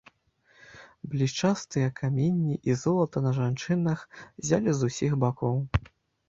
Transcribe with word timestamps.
Блішчастыя 1.09 1.87
каменні 1.99 2.55
і 2.71 2.77
золата 2.85 3.17
на 3.27 3.35
жанчынах 3.41 3.99
ззялі 4.17 4.75
з 4.79 4.91
ўсіх 4.91 5.13
бакоў. 5.27 5.55